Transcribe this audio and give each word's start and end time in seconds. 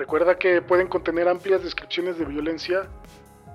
Recuerda 0.00 0.38
que 0.38 0.62
pueden 0.62 0.88
contener 0.88 1.28
amplias 1.28 1.62
descripciones 1.62 2.18
de 2.18 2.24
violencia 2.24 2.88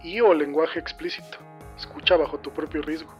y 0.03 0.21
o 0.21 0.31
lenguaje 0.31 0.77
explícito. 0.77 1.39
Escucha 1.75 2.17
bajo 2.17 2.37
tu 2.37 2.51
propio 2.53 2.83
riesgo. 2.83 3.11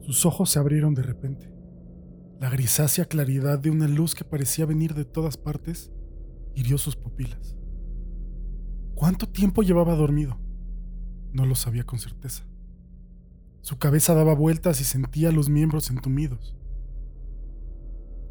Sus 0.00 0.24
ojos 0.24 0.48
se 0.48 0.58
abrieron 0.58 0.94
de 0.94 1.02
repente. 1.02 1.50
La 2.40 2.48
grisácea 2.48 3.04
claridad 3.04 3.58
de 3.58 3.68
una 3.68 3.86
luz 3.86 4.14
que 4.14 4.24
parecía 4.24 4.64
venir 4.64 4.94
de 4.94 5.04
todas 5.04 5.36
partes 5.36 5.92
hirió 6.54 6.78
sus 6.78 6.96
pupilas. 6.96 7.54
¿Cuánto 9.02 9.28
tiempo 9.28 9.64
llevaba 9.64 9.96
dormido? 9.96 10.38
No 11.32 11.44
lo 11.44 11.56
sabía 11.56 11.82
con 11.82 11.98
certeza. 11.98 12.44
Su 13.60 13.76
cabeza 13.76 14.14
daba 14.14 14.32
vueltas 14.32 14.80
y 14.80 14.84
sentía 14.84 15.32
los 15.32 15.48
miembros 15.48 15.90
entumidos. 15.90 16.54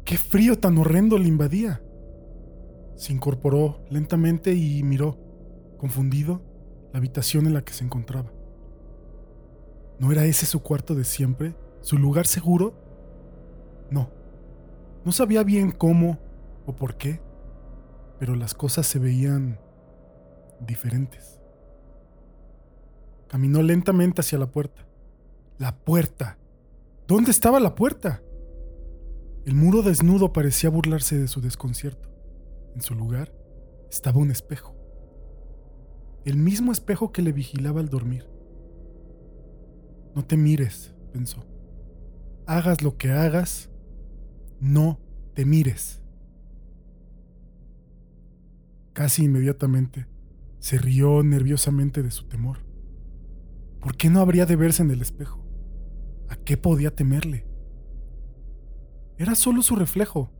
¡Qué 0.06 0.16
frío 0.16 0.58
tan 0.58 0.78
horrendo 0.78 1.18
le 1.18 1.28
invadía! 1.28 1.82
Se 2.96 3.12
incorporó 3.12 3.84
lentamente 3.90 4.54
y 4.54 4.82
miró, 4.82 5.18
confundido, 5.76 6.42
la 6.90 7.00
habitación 7.00 7.44
en 7.44 7.52
la 7.52 7.66
que 7.66 7.74
se 7.74 7.84
encontraba. 7.84 8.32
¿No 9.98 10.10
era 10.10 10.24
ese 10.24 10.46
su 10.46 10.62
cuarto 10.62 10.94
de 10.94 11.04
siempre? 11.04 11.54
¿Su 11.82 11.98
lugar 11.98 12.26
seguro? 12.26 12.82
No. 13.90 14.08
No 15.04 15.12
sabía 15.12 15.42
bien 15.42 15.70
cómo 15.70 16.18
o 16.64 16.74
por 16.74 16.96
qué, 16.96 17.20
pero 18.18 18.34
las 18.36 18.54
cosas 18.54 18.86
se 18.86 18.98
veían 18.98 19.58
diferentes. 20.66 21.40
Caminó 23.28 23.62
lentamente 23.62 24.20
hacia 24.20 24.38
la 24.38 24.50
puerta. 24.50 24.86
La 25.58 25.76
puerta. 25.76 26.38
¿Dónde 27.06 27.30
estaba 27.30 27.60
la 27.60 27.74
puerta? 27.74 28.22
El 29.44 29.54
muro 29.54 29.82
desnudo 29.82 30.32
parecía 30.32 30.70
burlarse 30.70 31.18
de 31.18 31.28
su 31.28 31.40
desconcierto. 31.40 32.08
En 32.74 32.82
su 32.82 32.94
lugar 32.94 33.32
estaba 33.90 34.18
un 34.18 34.30
espejo. 34.30 34.76
El 36.24 36.36
mismo 36.36 36.72
espejo 36.72 37.10
que 37.10 37.22
le 37.22 37.32
vigilaba 37.32 37.80
al 37.80 37.88
dormir. 37.88 38.28
No 40.14 40.24
te 40.24 40.36
mires, 40.36 40.94
pensó. 41.12 41.44
Hagas 42.46 42.82
lo 42.82 42.96
que 42.96 43.10
hagas, 43.10 43.70
no 44.60 45.00
te 45.34 45.44
mires. 45.44 46.00
Casi 48.92 49.24
inmediatamente 49.24 50.06
se 50.62 50.78
rió 50.78 51.24
nerviosamente 51.24 52.04
de 52.04 52.12
su 52.12 52.28
temor. 52.28 52.58
¿Por 53.80 53.96
qué 53.96 54.10
no 54.10 54.20
habría 54.20 54.46
de 54.46 54.54
verse 54.54 54.84
en 54.84 54.92
el 54.92 55.02
espejo? 55.02 55.44
¿A 56.28 56.36
qué 56.36 56.56
podía 56.56 56.94
temerle? 56.94 57.48
Era 59.18 59.34
solo 59.34 59.62
su 59.62 59.74
reflejo, 59.74 60.30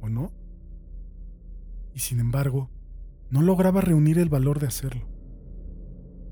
¿o 0.00 0.08
no? 0.08 0.32
Y 1.94 2.00
sin 2.00 2.18
embargo, 2.18 2.68
no 3.30 3.42
lograba 3.42 3.80
reunir 3.80 4.18
el 4.18 4.28
valor 4.28 4.58
de 4.58 4.66
hacerlo. 4.66 5.06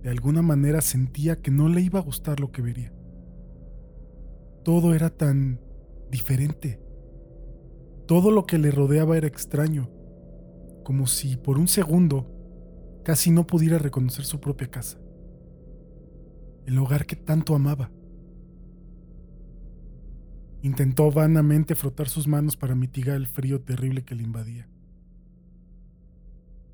De 0.02 0.10
alguna 0.10 0.42
manera 0.42 0.80
sentía 0.80 1.36
que 1.36 1.52
no 1.52 1.68
le 1.68 1.80
iba 1.80 2.00
a 2.00 2.02
gustar 2.02 2.40
lo 2.40 2.50
que 2.50 2.60
vería. 2.60 2.92
Todo 4.64 4.96
era 4.96 5.10
tan 5.10 5.60
diferente. 6.10 6.80
Todo 8.08 8.32
lo 8.32 8.46
que 8.46 8.58
le 8.58 8.72
rodeaba 8.72 9.16
era 9.16 9.28
extraño, 9.28 9.88
como 10.82 11.06
si 11.06 11.36
por 11.36 11.56
un 11.56 11.68
segundo 11.68 12.34
casi 13.08 13.30
no 13.30 13.46
pudiera 13.46 13.78
reconocer 13.78 14.26
su 14.26 14.38
propia 14.38 14.70
casa, 14.70 14.98
el 16.66 16.76
hogar 16.76 17.06
que 17.06 17.16
tanto 17.16 17.54
amaba. 17.54 17.90
Intentó 20.60 21.10
vanamente 21.10 21.74
frotar 21.74 22.10
sus 22.10 22.28
manos 22.28 22.58
para 22.58 22.74
mitigar 22.74 23.16
el 23.16 23.26
frío 23.26 23.62
terrible 23.62 24.04
que 24.04 24.14
le 24.14 24.24
invadía. 24.24 24.68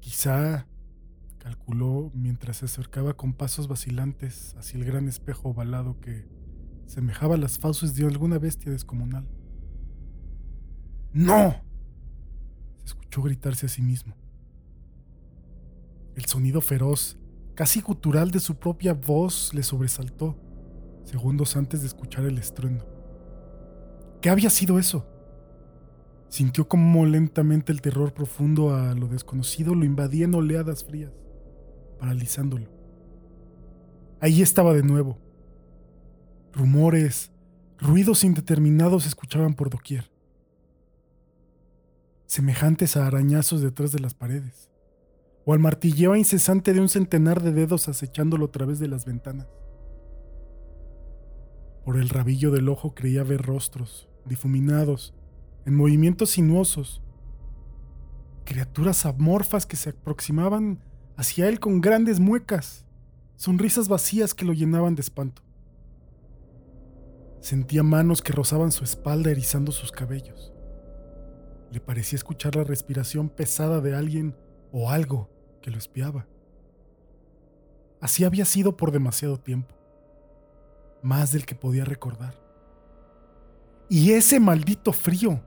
Quizá, 0.00 0.66
calculó 1.38 2.10
mientras 2.14 2.56
se 2.56 2.64
acercaba 2.64 3.16
con 3.16 3.32
pasos 3.34 3.68
vacilantes 3.68 4.56
hacia 4.58 4.78
el 4.78 4.84
gran 4.84 5.06
espejo 5.06 5.50
ovalado 5.50 6.00
que 6.00 6.26
semejaba 6.86 7.36
las 7.36 7.60
fauces 7.60 7.94
de 7.94 8.06
alguna 8.06 8.40
bestia 8.40 8.72
descomunal. 8.72 9.28
¡No! 11.12 11.62
Se 12.78 12.86
escuchó 12.86 13.22
gritarse 13.22 13.66
a 13.66 13.68
sí 13.68 13.82
mismo. 13.82 14.16
El 16.14 16.26
sonido 16.26 16.60
feroz, 16.60 17.18
casi 17.54 17.80
gutural 17.80 18.30
de 18.30 18.38
su 18.38 18.54
propia 18.54 18.94
voz 18.94 19.52
le 19.52 19.64
sobresaltó, 19.64 20.36
segundos 21.04 21.56
antes 21.56 21.80
de 21.80 21.88
escuchar 21.88 22.24
el 22.24 22.38
estruendo. 22.38 22.86
¿Qué 24.20 24.30
había 24.30 24.48
sido 24.48 24.78
eso? 24.78 25.06
Sintió 26.28 26.68
como 26.68 27.04
lentamente 27.04 27.72
el 27.72 27.80
terror 27.80 28.14
profundo 28.14 28.74
a 28.74 28.94
lo 28.94 29.08
desconocido 29.08 29.74
lo 29.74 29.84
invadía 29.84 30.24
en 30.24 30.34
oleadas 30.34 30.84
frías, 30.84 31.12
paralizándolo. 31.98 32.70
Ahí 34.20 34.40
estaba 34.40 34.72
de 34.72 34.84
nuevo. 34.84 35.18
Rumores, 36.52 37.32
ruidos 37.78 38.22
indeterminados 38.22 39.02
se 39.02 39.08
escuchaban 39.08 39.54
por 39.54 39.68
doquier, 39.68 40.10
semejantes 42.26 42.96
a 42.96 43.06
arañazos 43.08 43.60
detrás 43.60 43.90
de 43.90 43.98
las 43.98 44.14
paredes 44.14 44.73
o 45.44 45.52
al 45.52 45.58
martilleo 45.58 46.16
incesante 46.16 46.72
de 46.72 46.80
un 46.80 46.88
centenar 46.88 47.42
de 47.42 47.52
dedos 47.52 47.88
acechándolo 47.88 48.46
a 48.46 48.50
través 48.50 48.78
de 48.78 48.88
las 48.88 49.04
ventanas. 49.04 49.46
Por 51.84 51.98
el 51.98 52.08
rabillo 52.08 52.50
del 52.50 52.68
ojo 52.68 52.94
creía 52.94 53.24
ver 53.24 53.42
rostros, 53.42 54.08
difuminados, 54.24 55.14
en 55.66 55.74
movimientos 55.74 56.30
sinuosos, 56.30 57.02
criaturas 58.44 59.04
amorfas 59.04 59.66
que 59.66 59.76
se 59.76 59.90
aproximaban 59.90 60.82
hacia 61.16 61.48
él 61.48 61.60
con 61.60 61.80
grandes 61.80 62.20
muecas, 62.20 62.86
sonrisas 63.36 63.88
vacías 63.88 64.32
que 64.34 64.46
lo 64.46 64.54
llenaban 64.54 64.94
de 64.94 65.02
espanto. 65.02 65.42
Sentía 67.40 67.82
manos 67.82 68.22
que 68.22 68.32
rozaban 68.32 68.72
su 68.72 68.84
espalda 68.84 69.30
erizando 69.30 69.70
sus 69.70 69.92
cabellos. 69.92 70.54
Le 71.70 71.80
parecía 71.80 72.16
escuchar 72.16 72.56
la 72.56 72.64
respiración 72.64 73.28
pesada 73.28 73.82
de 73.82 73.94
alguien 73.94 74.34
o 74.72 74.90
algo 74.90 75.33
que 75.64 75.70
lo 75.70 75.78
espiaba. 75.78 76.26
Así 77.98 78.22
había 78.22 78.44
sido 78.44 78.76
por 78.76 78.92
demasiado 78.92 79.38
tiempo, 79.38 79.74
más 81.02 81.32
del 81.32 81.46
que 81.46 81.54
podía 81.54 81.86
recordar. 81.86 82.34
Y 83.88 84.12
ese 84.12 84.40
maldito 84.40 84.92
frío. 84.92 85.42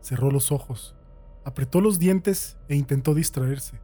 Cerró 0.00 0.32
los 0.32 0.50
ojos, 0.50 0.96
apretó 1.44 1.80
los 1.80 2.00
dientes 2.00 2.58
e 2.66 2.74
intentó 2.74 3.14
distraerse. 3.14 3.80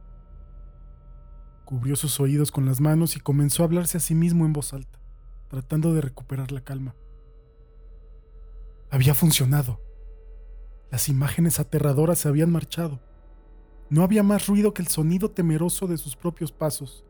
Cubrió 1.63 1.95
sus 1.95 2.19
oídos 2.19 2.51
con 2.51 2.65
las 2.65 2.81
manos 2.81 3.15
y 3.15 3.21
comenzó 3.21 3.63
a 3.63 3.67
hablarse 3.67 3.99
a 3.99 4.01
sí 4.01 4.15
mismo 4.15 4.45
en 4.45 4.51
voz 4.51 4.73
alta, 4.73 4.99
tratando 5.47 5.93
de 5.93 6.01
recuperar 6.01 6.51
la 6.51 6.59
calma. 6.59 6.93
Había 8.89 9.13
funcionado. 9.13 9.79
Las 10.91 11.07
imágenes 11.07 11.61
aterradoras 11.61 12.19
se 12.19 12.27
habían 12.27 12.51
marchado. 12.51 12.99
No 13.91 14.03
había 14.03 14.23
más 14.23 14.47
ruido 14.47 14.73
que 14.73 14.81
el 14.81 14.87
sonido 14.87 15.31
temeroso 15.31 15.85
de 15.85 15.97
sus 15.97 16.15
propios 16.15 16.53
pasos, 16.53 17.03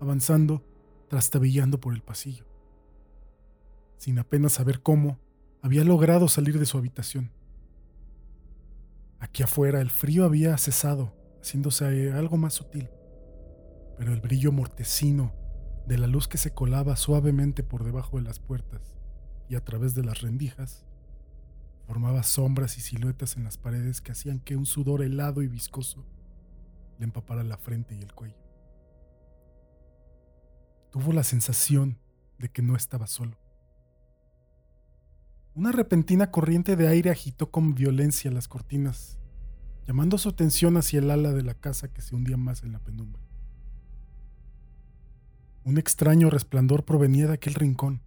avanzando, 0.00 0.64
trastabillando 1.06 1.78
por 1.78 1.94
el 1.94 2.02
pasillo. 2.02 2.44
Sin 3.98 4.18
apenas 4.18 4.54
saber 4.54 4.82
cómo, 4.82 5.20
había 5.62 5.84
logrado 5.84 6.26
salir 6.26 6.58
de 6.58 6.66
su 6.66 6.76
habitación. 6.76 7.30
Aquí 9.20 9.44
afuera 9.44 9.80
el 9.80 9.90
frío 9.90 10.24
había 10.24 10.58
cesado, 10.58 11.14
haciéndose 11.40 12.10
algo 12.10 12.36
más 12.36 12.54
sutil, 12.54 12.90
pero 13.96 14.12
el 14.12 14.20
brillo 14.20 14.50
mortecino 14.50 15.32
de 15.86 15.98
la 15.98 16.08
luz 16.08 16.26
que 16.26 16.36
se 16.36 16.52
colaba 16.52 16.96
suavemente 16.96 17.62
por 17.62 17.84
debajo 17.84 18.16
de 18.16 18.24
las 18.24 18.40
puertas 18.40 18.96
y 19.48 19.54
a 19.54 19.64
través 19.64 19.94
de 19.94 20.02
las 20.02 20.20
rendijas 20.20 20.84
formaba 21.86 22.24
sombras 22.24 22.76
y 22.76 22.80
siluetas 22.80 23.36
en 23.36 23.44
las 23.44 23.56
paredes 23.56 24.00
que 24.00 24.10
hacían 24.10 24.40
que 24.40 24.56
un 24.56 24.66
sudor 24.66 25.00
helado 25.00 25.40
y 25.40 25.46
viscoso 25.46 26.04
le 26.98 27.04
empapara 27.04 27.42
la 27.42 27.56
frente 27.56 27.94
y 27.94 28.02
el 28.02 28.12
cuello. 28.12 28.36
Tuvo 30.90 31.12
la 31.12 31.24
sensación 31.24 31.98
de 32.38 32.48
que 32.48 32.62
no 32.62 32.76
estaba 32.76 33.06
solo. 33.06 33.36
Una 35.54 35.72
repentina 35.72 36.30
corriente 36.30 36.76
de 36.76 36.88
aire 36.88 37.10
agitó 37.10 37.50
con 37.50 37.74
violencia 37.74 38.30
las 38.30 38.48
cortinas, 38.48 39.18
llamando 39.86 40.18
su 40.18 40.28
atención 40.28 40.76
hacia 40.76 40.98
el 40.98 41.10
ala 41.10 41.32
de 41.32 41.42
la 41.42 41.54
casa 41.54 41.92
que 41.92 42.00
se 42.00 42.14
hundía 42.14 42.36
más 42.36 42.62
en 42.62 42.72
la 42.72 42.80
penumbra. 42.80 43.22
Un 45.64 45.78
extraño 45.78 46.28
resplandor 46.28 46.84
provenía 46.84 47.26
de 47.26 47.34
aquel 47.34 47.54
rincón. 47.54 48.02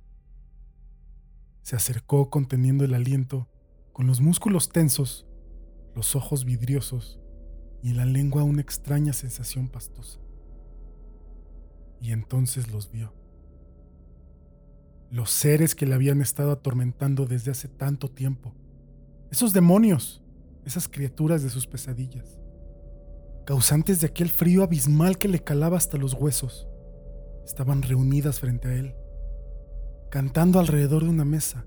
Se 1.63 1.75
acercó 1.75 2.29
conteniendo 2.29 2.85
el 2.85 2.93
aliento, 2.93 3.49
con 3.93 4.07
los 4.07 4.21
músculos 4.21 4.69
tensos, 4.69 5.25
los 5.95 6.15
ojos 6.15 6.45
vidriosos 6.45 7.19
y 7.81 7.91
en 7.91 7.97
la 7.97 8.05
lengua 8.05 8.43
una 8.43 8.61
extraña 8.61 9.13
sensación 9.13 9.67
pastosa. 9.69 10.19
Y 12.01 12.11
entonces 12.11 12.71
los 12.71 12.91
vio. 12.91 13.13
Los 15.09 15.31
seres 15.31 15.73
que 15.73 15.85
le 15.85 15.95
habían 15.95 16.21
estado 16.21 16.51
atormentando 16.51 17.25
desde 17.25 17.51
hace 17.51 17.67
tanto 17.67 18.09
tiempo. 18.09 18.53
Esos 19.31 19.53
demonios, 19.53 20.21
esas 20.65 20.87
criaturas 20.87 21.43
de 21.43 21.49
sus 21.49 21.65
pesadillas. 21.65 22.39
Causantes 23.45 24.01
de 24.01 24.07
aquel 24.07 24.29
frío 24.29 24.63
abismal 24.63 25.17
que 25.17 25.29
le 25.29 25.43
calaba 25.43 25.77
hasta 25.77 25.97
los 25.97 26.13
huesos. 26.13 26.67
Estaban 27.45 27.81
reunidas 27.81 28.41
frente 28.41 28.67
a 28.67 28.75
él, 28.75 28.93
cantando 30.11 30.59
alrededor 30.59 31.03
de 31.03 31.09
una 31.09 31.23
mesa, 31.23 31.65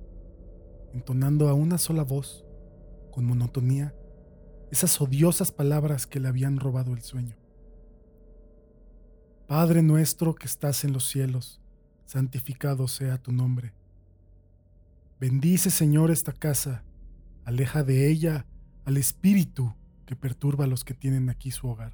entonando 0.92 1.48
a 1.48 1.54
una 1.54 1.78
sola 1.78 2.04
voz, 2.04 2.44
con 3.10 3.24
monotonía, 3.24 3.94
esas 4.70 5.00
odiosas 5.00 5.52
palabras 5.52 6.06
que 6.06 6.20
le 6.20 6.28
habían 6.28 6.58
robado 6.58 6.94
el 6.94 7.02
sueño. 7.02 7.36
Padre 9.46 9.82
nuestro 9.82 10.34
que 10.34 10.46
estás 10.46 10.84
en 10.84 10.92
los 10.92 11.06
cielos, 11.06 11.60
santificado 12.06 12.86
sea 12.86 13.18
tu 13.18 13.32
nombre. 13.32 13.74
Bendice, 15.18 15.70
Señor, 15.70 16.10
esta 16.10 16.32
casa, 16.32 16.84
aleja 17.44 17.82
de 17.82 18.08
ella 18.10 18.46
al 18.84 18.96
espíritu 18.96 19.74
que 20.06 20.16
perturba 20.16 20.64
a 20.64 20.68
los 20.68 20.84
que 20.84 20.94
tienen 20.94 21.30
aquí 21.30 21.50
su 21.50 21.68
hogar. 21.68 21.92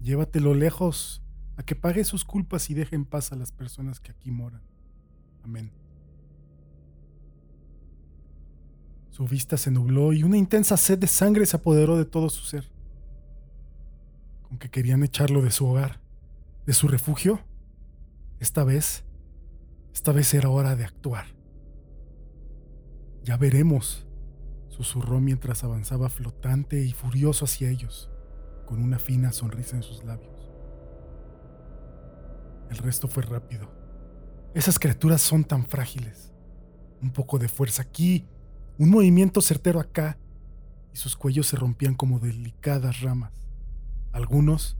Llévatelo 0.00 0.54
lejos, 0.54 1.22
a 1.56 1.62
que 1.62 1.74
pague 1.74 2.04
sus 2.04 2.24
culpas 2.24 2.70
y 2.70 2.74
deje 2.74 2.96
en 2.96 3.04
paz 3.04 3.32
a 3.32 3.36
las 3.36 3.52
personas 3.52 4.00
que 4.00 4.12
aquí 4.12 4.30
moran. 4.30 4.62
Amén. 5.42 5.77
Su 9.18 9.26
vista 9.26 9.56
se 9.56 9.72
nubló 9.72 10.12
y 10.12 10.22
una 10.22 10.36
intensa 10.36 10.76
sed 10.76 10.96
de 10.96 11.08
sangre 11.08 11.44
se 11.44 11.56
apoderó 11.56 11.96
de 11.96 12.04
todo 12.04 12.30
su 12.30 12.44
ser. 12.44 12.70
Con 14.42 14.58
que 14.60 14.70
querían 14.70 15.02
echarlo 15.02 15.42
de 15.42 15.50
su 15.50 15.66
hogar, 15.66 15.98
de 16.66 16.72
su 16.72 16.86
refugio. 16.86 17.40
Esta 18.38 18.62
vez, 18.62 19.02
esta 19.92 20.12
vez 20.12 20.32
era 20.34 20.50
hora 20.50 20.76
de 20.76 20.84
actuar. 20.84 21.26
Ya 23.24 23.36
veremos, 23.36 24.06
susurró 24.68 25.18
mientras 25.18 25.64
avanzaba 25.64 26.10
flotante 26.10 26.84
y 26.84 26.92
furioso 26.92 27.46
hacia 27.46 27.70
ellos, 27.70 28.12
con 28.66 28.80
una 28.80 29.00
fina 29.00 29.32
sonrisa 29.32 29.74
en 29.74 29.82
sus 29.82 30.04
labios. 30.04 30.48
El 32.70 32.76
resto 32.76 33.08
fue 33.08 33.24
rápido. 33.24 33.68
Esas 34.54 34.78
criaturas 34.78 35.20
son 35.22 35.42
tan 35.42 35.66
frágiles. 35.66 36.32
Un 37.02 37.10
poco 37.10 37.40
de 37.40 37.48
fuerza 37.48 37.82
aquí, 37.82 38.24
un 38.78 38.90
movimiento 38.90 39.40
certero 39.40 39.80
acá, 39.80 40.18
y 40.92 40.96
sus 40.96 41.16
cuellos 41.16 41.46
se 41.48 41.56
rompían 41.56 41.94
como 41.94 42.20
delicadas 42.20 43.00
ramas. 43.00 43.32
Algunos, 44.12 44.78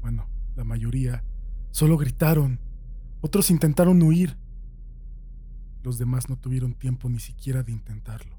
bueno, 0.00 0.28
la 0.56 0.64
mayoría, 0.64 1.22
solo 1.70 1.96
gritaron, 1.96 2.60
otros 3.20 3.50
intentaron 3.50 4.02
huir. 4.02 4.36
Los 5.82 5.98
demás 5.98 6.28
no 6.28 6.36
tuvieron 6.36 6.74
tiempo 6.74 7.08
ni 7.08 7.20
siquiera 7.20 7.62
de 7.62 7.72
intentarlo. 7.72 8.36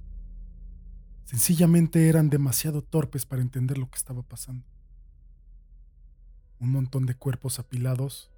Sencillamente 1.25 2.09
eran 2.09 2.29
demasiado 2.29 2.81
torpes 2.81 3.25
para 3.25 3.43
entender 3.43 3.77
lo 3.77 3.89
que 3.89 3.97
estaba 3.97 4.23
pasando. 4.23 4.65
Un 6.59 6.71
montón 6.71 7.05
de 7.05 7.15
cuerpos 7.15 7.59
apilados 7.59 8.31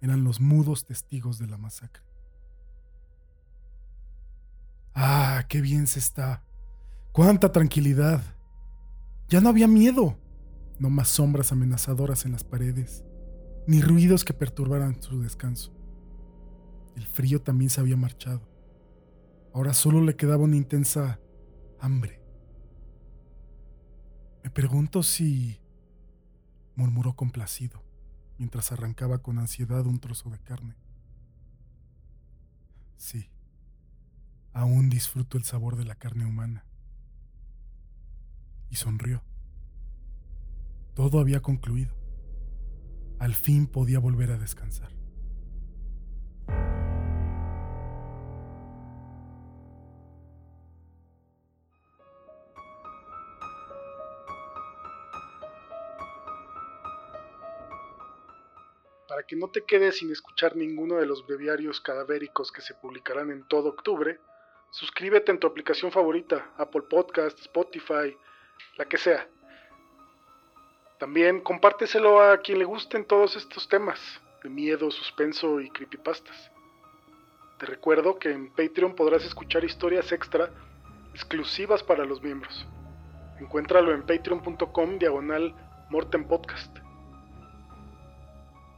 eran 0.00 0.24
los 0.24 0.40
mudos 0.40 0.84
testigos 0.84 1.38
de 1.38 1.46
la 1.46 1.56
masacre. 1.56 2.11
Ah, 4.94 5.44
qué 5.48 5.60
bien 5.60 5.86
se 5.86 5.98
está. 5.98 6.44
Cuánta 7.12 7.52
tranquilidad. 7.52 8.22
Ya 9.28 9.40
no 9.40 9.48
había 9.48 9.68
miedo. 9.68 10.18
No 10.78 10.90
más 10.90 11.08
sombras 11.08 11.52
amenazadoras 11.52 12.24
en 12.24 12.32
las 12.32 12.44
paredes, 12.44 13.04
ni 13.66 13.80
ruidos 13.80 14.24
que 14.24 14.34
perturbaran 14.34 15.00
su 15.00 15.22
descanso. 15.22 15.72
El 16.96 17.06
frío 17.06 17.40
también 17.40 17.70
se 17.70 17.80
había 17.80 17.96
marchado. 17.96 18.42
Ahora 19.54 19.74
solo 19.74 20.02
le 20.02 20.16
quedaba 20.16 20.44
una 20.44 20.56
intensa 20.56 21.20
hambre. 21.78 22.20
Me 24.42 24.50
pregunto 24.50 25.02
si... 25.02 25.60
murmuró 26.74 27.14
complacido 27.14 27.82
mientras 28.38 28.72
arrancaba 28.72 29.18
con 29.18 29.38
ansiedad 29.38 29.86
un 29.86 30.00
trozo 30.00 30.30
de 30.30 30.38
carne. 30.40 30.74
Sí, 32.96 33.30
aún 34.52 34.90
disfruto 34.90 35.38
el 35.38 35.44
sabor 35.44 35.76
de 35.76 35.84
la 35.84 35.94
carne 35.94 36.26
humana. 36.26 36.64
Y 38.70 38.76
sonrió. 38.76 39.22
Todo 40.94 41.20
había 41.20 41.40
concluido. 41.40 41.94
Al 43.18 43.34
fin 43.34 43.66
podía 43.66 43.98
volver 43.98 44.30
a 44.30 44.38
descansar. 44.38 44.90
Para 59.08 59.24
que 59.26 59.36
no 59.36 59.48
te 59.48 59.64
quedes 59.64 59.98
sin 59.98 60.10
escuchar 60.10 60.56
ninguno 60.56 60.96
de 60.96 61.06
los 61.06 61.26
breviarios 61.26 61.80
cadavéricos 61.80 62.50
que 62.50 62.62
se 62.62 62.74
publicarán 62.74 63.30
en 63.30 63.46
todo 63.46 63.68
octubre, 63.68 64.18
suscríbete 64.72 65.30
en 65.30 65.38
tu 65.38 65.46
aplicación 65.46 65.92
favorita, 65.92 66.50
Apple 66.56 66.82
Podcast, 66.88 67.38
Spotify, 67.40 68.16
la 68.78 68.86
que 68.86 68.96
sea. 68.96 69.28
También 70.98 71.40
compárteselo 71.40 72.22
a 72.22 72.38
quien 72.38 72.58
le 72.58 72.64
gusten 72.64 73.04
todos 73.04 73.36
estos 73.36 73.68
temas 73.68 74.00
de 74.42 74.48
miedo, 74.48 74.90
suspenso 74.90 75.60
y 75.60 75.68
creepypastas. 75.70 76.50
Te 77.58 77.66
recuerdo 77.66 78.18
que 78.18 78.30
en 78.30 78.50
Patreon 78.50 78.94
podrás 78.94 79.24
escuchar 79.24 79.62
historias 79.62 80.10
extra 80.10 80.50
exclusivas 81.12 81.82
para 81.82 82.06
los 82.06 82.22
miembros. 82.22 82.66
Encuéntralo 83.40 83.92
en 83.92 84.02
patreon.com 84.02 84.98
diagonal 84.98 85.54
Morten 85.90 86.26
Podcast. 86.26 86.78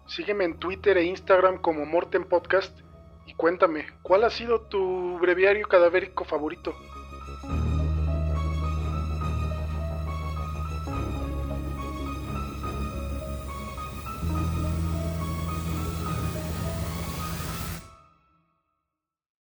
Sígueme 0.07 0.45
en 0.45 0.59
Twitter 0.59 0.99
e 0.99 1.05
Instagram 1.05 1.59
como 1.59 1.87
Morten 1.87 2.25
Podcast 2.25 2.84
y 3.27 3.35
cuéntame, 3.35 3.87
¿cuál 4.03 4.25
ha 4.25 4.31
sido 4.31 4.61
tu 4.61 5.19
breviario 5.19 5.67
cadavérico 5.69 6.25
favorito? 6.25 6.75